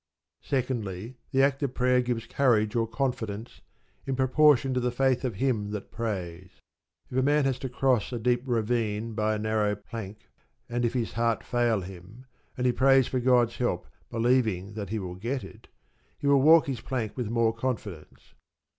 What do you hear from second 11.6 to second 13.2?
him, and he prays for